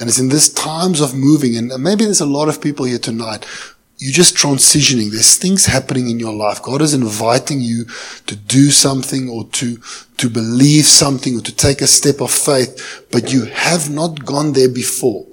[0.00, 2.98] And it's in these times of moving, and maybe there's a lot of people here
[2.98, 3.44] tonight
[4.02, 5.12] you're just transitioning.
[5.12, 6.60] There's things happening in your life.
[6.60, 7.84] God is inviting you
[8.26, 9.78] to do something or to,
[10.16, 14.54] to believe something or to take a step of faith, but you have not gone
[14.54, 15.24] there before.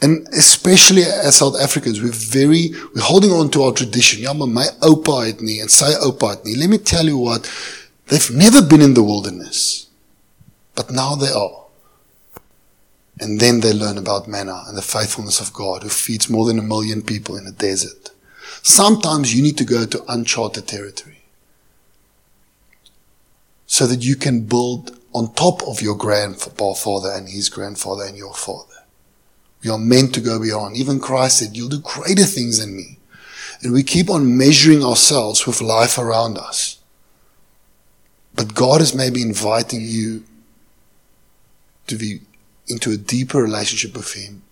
[0.00, 4.22] And especially as South Africans, we're very, we're holding on to our tradition.
[4.22, 6.56] Ja, maar my oupa het en sy oupa het.
[6.56, 7.50] Let me tell you what,
[8.06, 9.90] they've never been in the wilderness.
[10.74, 11.65] But now they are.
[13.18, 16.58] And then they learn about manna and the faithfulness of God who feeds more than
[16.58, 18.10] a million people in a desert.
[18.62, 21.22] Sometimes you need to go to uncharted territory
[23.66, 28.34] so that you can build on top of your grandfather and his grandfather and your
[28.34, 28.84] father.
[29.62, 30.76] We are meant to go beyond.
[30.76, 32.98] Even Christ said, you'll do greater things than me.
[33.62, 36.78] And we keep on measuring ourselves with life around us.
[38.34, 40.24] But God is maybe inviting you
[41.86, 42.20] to be
[42.68, 44.42] into a deeper relationship with Him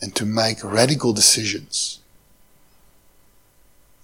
[0.00, 2.00] and to make radical decisions.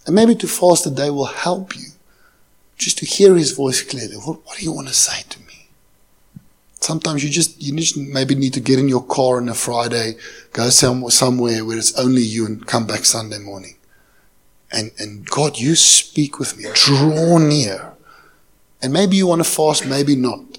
[0.06, 1.88] And maybe to fast a day will help you
[2.76, 4.16] just to hear His voice clearly.
[4.16, 5.68] What, what do you want to say to me?
[6.80, 10.14] Sometimes you just, you just maybe need to get in your car on a Friday,
[10.52, 13.76] go some, somewhere where it's only you and come back Sunday morning.
[14.70, 16.64] And, and God, you speak with me.
[16.74, 17.92] Draw near.
[18.82, 20.58] And maybe you want to fast, maybe not.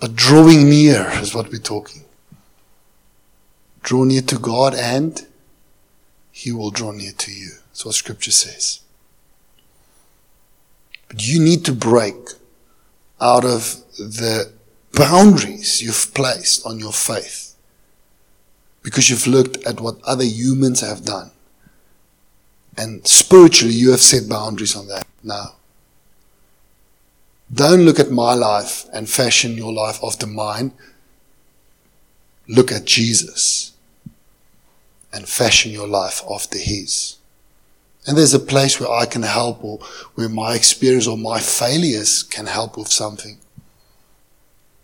[0.00, 2.02] But drawing near is what we're talking.
[3.92, 5.20] Draw near to God and
[6.30, 7.50] He will draw near to you.
[7.66, 8.80] That's what Scripture says.
[11.08, 12.16] But you need to break
[13.20, 14.50] out of the
[14.94, 17.54] boundaries you've placed on your faith
[18.82, 21.30] because you've looked at what other humans have done.
[22.78, 25.56] And spiritually, you have set boundaries on that now.
[27.52, 30.72] Don't look at my life and fashion your life after mine
[32.48, 33.71] look at Jesus
[35.12, 37.16] and fashion your life after His.
[38.06, 39.78] And there's a place where I can help or
[40.14, 43.38] where my experience or my failures can help with something.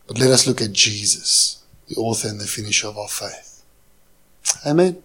[0.07, 3.63] But let us look at Jesus, the author and the finisher of our faith.
[4.65, 5.03] Amen.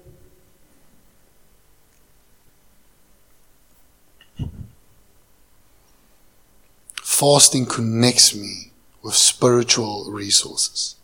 [7.02, 8.72] Fasting connects me
[9.02, 10.96] with spiritual resources.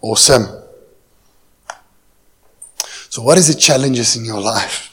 [0.00, 0.46] Awesome.
[3.10, 4.90] So, what is the challenges in your life?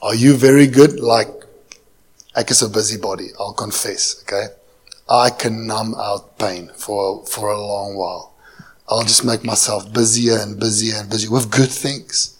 [0.00, 1.00] Are you very good?
[1.00, 1.28] Like,
[2.34, 4.54] I guess a busybody, I'll confess, okay?
[5.08, 8.32] I can numb out pain for, for a long while.
[8.88, 12.36] I'll just make myself busier and busier and busier with good things.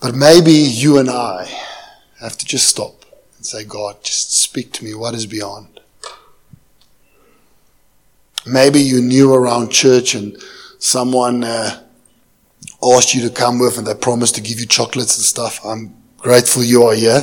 [0.00, 1.50] But maybe you and I
[2.20, 3.04] have to just stop
[3.36, 4.94] and say, God, just speak to me.
[4.94, 5.77] What is beyond?
[8.48, 10.36] Maybe you're new around church and
[10.78, 11.82] someone uh,
[12.82, 15.64] asked you to come with and they promised to give you chocolates and stuff.
[15.64, 17.22] I'm grateful you are here.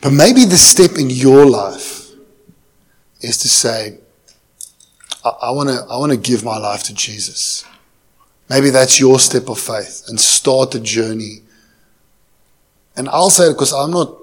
[0.00, 2.10] But maybe the step in your life
[3.20, 3.98] is to say,
[5.24, 7.64] I want to I want to give my life to Jesus.
[8.50, 11.40] Maybe that's your step of faith and start the journey.
[12.94, 14.14] And I'll say it because I'm not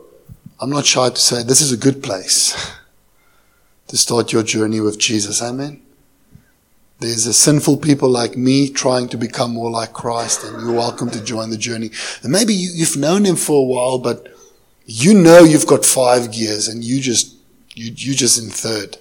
[0.60, 2.56] I'm not shy to say this is a good place
[3.92, 5.42] to start your journey with Jesus.
[5.42, 5.82] Amen.
[7.00, 11.10] There's a sinful people like me trying to become more like Christ, and you're welcome
[11.10, 11.90] to join the journey.
[12.24, 14.34] And maybe you, you've known him for a while, but
[14.86, 17.36] you know you've got five gears and you just
[17.76, 18.98] you you just in third.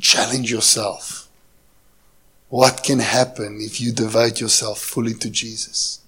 [0.00, 1.28] Challenge yourself.
[2.48, 6.00] What can happen if you devote yourself fully to Jesus?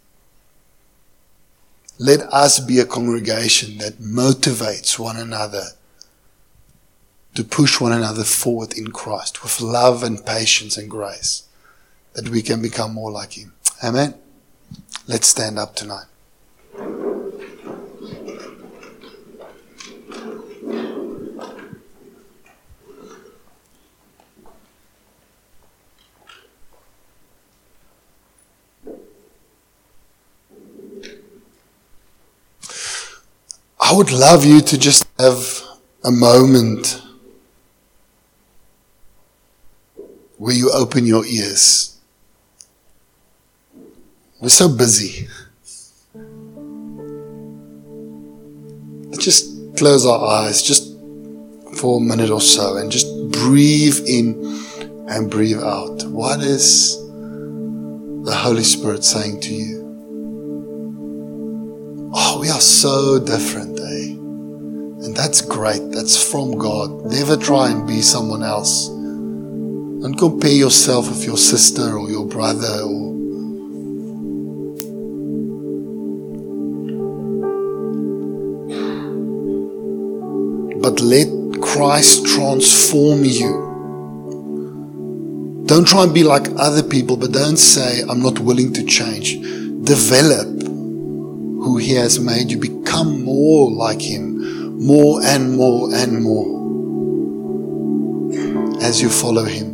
[1.98, 5.70] Let us be a congregation that motivates one another
[7.34, 11.42] to push one another forward in Christ with love and patience and grace,
[12.14, 13.52] that we can become more like Him.
[13.82, 14.14] Amen.
[15.06, 16.06] Let's stand up tonight.
[33.80, 35.62] I would love you to just have
[36.02, 37.03] a moment
[40.44, 41.98] where you open your ears.
[44.42, 45.26] We're so busy.
[49.08, 50.84] Let's just close our eyes just
[51.80, 54.34] for a minute or so and just breathe in
[55.08, 56.04] and breathe out.
[56.08, 59.80] What is the Holy Spirit saying to you?
[62.14, 64.10] Oh, we are so different, eh?
[65.06, 65.90] And that's great.
[65.90, 67.06] That's from God.
[67.06, 68.93] Never try and be someone else.
[70.04, 73.14] Don't compare yourself with your sister or your brother or
[80.82, 81.26] but let
[81.62, 83.62] Christ transform you.
[85.64, 89.40] Don't try and be like other people, but don't say, I'm not willing to change.
[89.84, 92.58] Develop who He has made you.
[92.58, 96.52] Become more like Him, more and more and more
[98.82, 99.73] as you follow Him.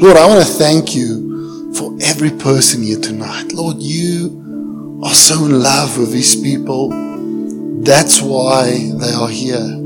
[0.00, 3.52] Lord, I want to thank you for every person here tonight.
[3.52, 6.88] Lord, you are so in love with these people.
[7.82, 9.76] That's why they are here.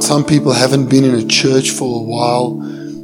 [0.00, 2.58] Some people haven't been in a church for a while.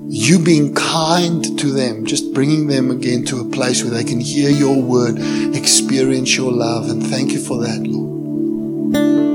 [0.09, 4.19] You being kind to them, just bringing them again to a place where they can
[4.19, 5.19] hear your word,
[5.55, 9.26] experience your love, and thank you for that, Lord.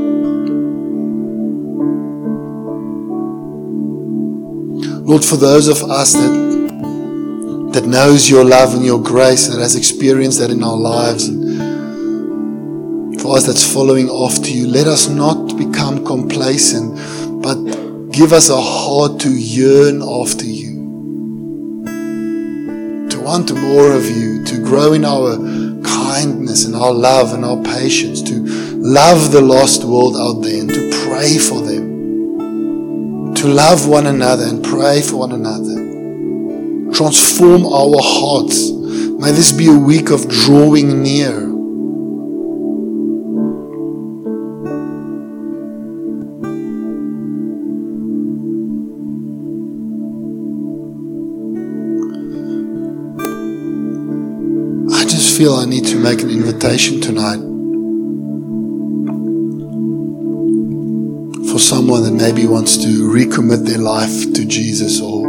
[5.03, 6.51] Lord, for those of us that
[7.73, 11.51] that knows your love and your grace, that has experienced that in our lives, and
[13.19, 16.99] for us that's following after you, let us not become complacent,
[17.41, 17.55] but
[18.11, 21.85] give us a heart to yearn after you,
[23.09, 25.37] to want more of you, to grow in our
[25.83, 28.35] kindness and our love and our patience, to
[28.77, 31.70] love the lost world out there and to pray for them
[33.41, 35.73] to love one another and pray for one another.
[36.93, 38.69] Transform our hearts.
[38.69, 41.49] May this be a week of drawing near.
[54.93, 57.50] I just feel I need to make an invitation tonight.
[61.83, 65.27] Maybe wants to recommit their life to Jesus or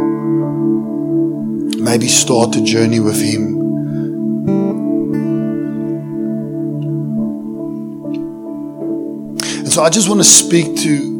[1.79, 3.59] maybe start a journey with Him.
[9.59, 11.13] And so I just want to speak to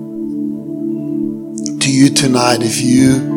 [1.79, 3.31] to you tonight if you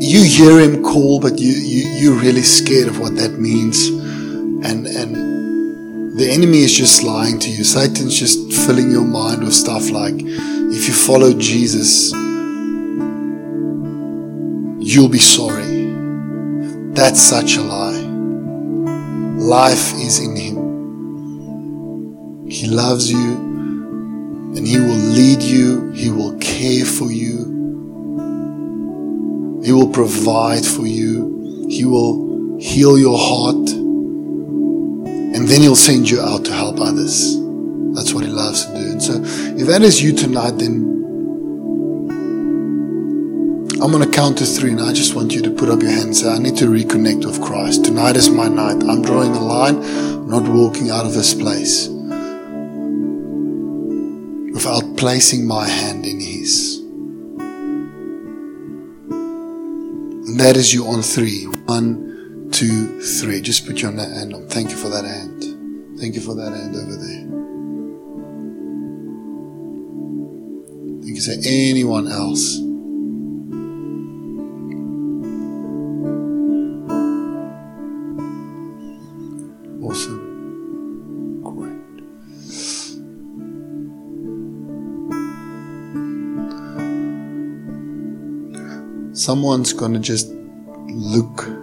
[0.00, 3.86] you hear him call but you, you you're really scared of what that means
[4.66, 5.29] and and
[6.20, 7.64] the enemy is just lying to you.
[7.64, 12.12] Satan's just filling your mind with stuff like if you follow jesus
[14.82, 15.88] you'll be sorry.
[16.92, 18.00] That's such a lie.
[19.38, 20.56] Life is in him.
[22.50, 23.50] He loves you
[24.56, 27.44] and He will lead you, He will care for you,
[29.64, 33.70] He will provide for you, He will heal your heart,
[35.40, 37.34] and then He'll send you out to help others.
[37.94, 38.90] That's what He loves to do.
[38.92, 39.14] And so,
[39.56, 40.86] if that is you tonight, then
[43.82, 45.92] I'm going to count to three, and I just want you to put up your
[45.92, 47.86] hand and say, I need to reconnect with Christ.
[47.86, 48.84] Tonight is my night.
[48.84, 51.88] I'm drawing a line, I'm not walking out of this place
[54.52, 56.80] without placing my hand in His.
[60.28, 61.44] And that is you on three.
[61.64, 63.40] One, two, three.
[63.40, 64.46] Just put your hand on.
[64.48, 65.29] Thank you for that hand.
[66.00, 67.26] Thank you for that hand over there.
[71.02, 71.20] Thank you.
[71.20, 72.56] Say anyone else.
[79.82, 81.42] Awesome.
[81.44, 81.80] Great.
[89.14, 90.30] someone's going to just
[90.88, 91.59] look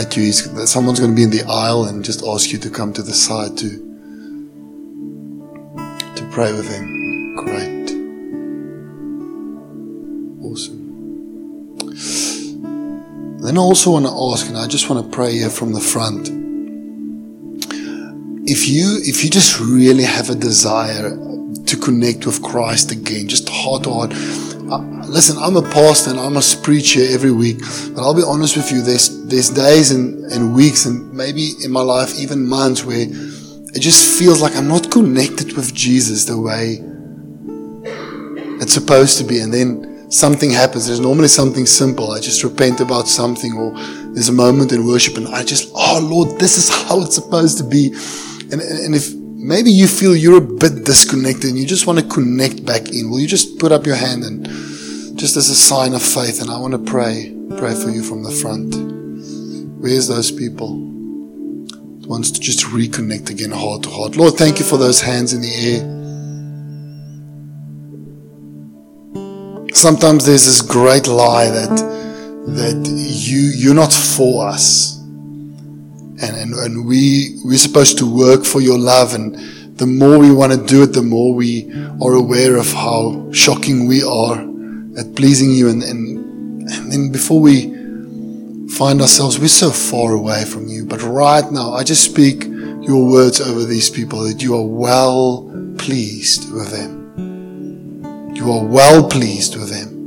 [0.00, 0.32] at you.
[0.32, 3.12] Someone's going to be in the aisle and just ask you to come to the
[3.12, 3.68] side to
[6.16, 7.36] to pray with him.
[7.36, 7.90] Great,
[10.44, 10.80] awesome.
[13.42, 15.80] Then I also want to ask, and I just want to pray here from the
[15.80, 16.28] front.
[18.48, 21.10] If you if you just really have a desire
[21.66, 24.12] to connect with Christ again, just heart to heart
[24.70, 24.78] uh,
[25.08, 27.58] listen, I'm a pastor and I must preach here every week,
[27.92, 31.70] but I'll be honest with you, there's, there's days and, and weeks and maybe in
[31.70, 36.38] my life, even months where it just feels like I'm not connected with Jesus the
[36.38, 36.78] way
[38.60, 39.38] it's supposed to be.
[39.38, 40.86] And then something happens.
[40.86, 42.10] There's normally something simple.
[42.10, 43.72] I just repent about something or
[44.12, 47.58] there's a moment in worship and I just, oh Lord, this is how it's supposed
[47.58, 47.94] to be.
[48.50, 52.04] And, and if maybe you feel you're a bit disconnected and you just want to
[52.04, 54.46] connect back in, will you just put up your hand and
[55.16, 56.40] just as a sign of faith?
[56.40, 58.99] And I want to pray, pray for you from the front.
[59.80, 60.76] Where's those people?
[62.06, 64.14] Wants to just reconnect again, heart to heart.
[64.14, 65.80] Lord, thank you for those hands in the air.
[69.74, 71.70] Sometimes there's this great lie that
[72.48, 78.60] that you you're not for us and, and, and we we're supposed to work for
[78.60, 79.34] your love and
[79.78, 81.70] the more we want to do it the more we
[82.02, 84.40] are aware of how shocking we are
[84.98, 87.79] at pleasing you and, and, and then before we
[88.70, 93.10] find ourselves we're so far away from you but right now I just speak your
[93.10, 95.48] words over these people that you are well
[95.78, 100.00] pleased with them you are well pleased with them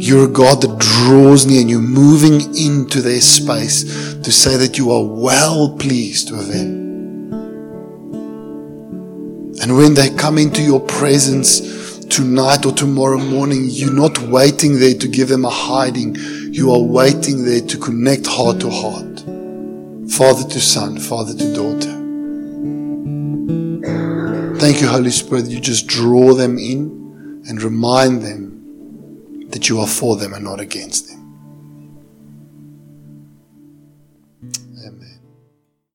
[0.00, 4.78] you're a God that draws near and you're moving into their space to say that
[4.78, 7.32] you are well pleased with them.
[9.60, 14.94] And when they come into your presence tonight or tomorrow morning, you're not waiting there
[14.94, 16.16] to give them a hiding.
[16.16, 19.20] You are waiting there to connect heart to heart,
[20.10, 21.96] father to son, father to daughter.
[24.58, 25.46] Thank you, Holy Spirit.
[25.46, 30.60] You just draw them in and remind them that you are for them and not
[30.60, 31.19] against them.